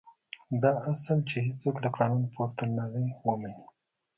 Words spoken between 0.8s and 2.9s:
اصل چې هېڅوک له قانونه پورته نه